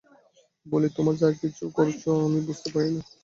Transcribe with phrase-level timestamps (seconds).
[0.65, 3.01] বলি, তোমরা যা কিছু করছ, আমি বুঝতে পারি না।